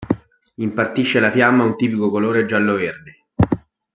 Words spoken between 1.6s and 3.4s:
un tipico colore giallo-verde.